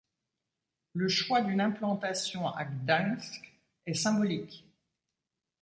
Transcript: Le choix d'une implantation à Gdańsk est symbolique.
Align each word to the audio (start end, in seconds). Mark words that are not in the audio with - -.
Le 0.95 1.07
choix 1.07 1.41
d'une 1.43 1.61
implantation 1.61 2.47
à 2.47 2.65
Gdańsk 2.65 3.53
est 3.85 3.93
symbolique. 3.93 4.65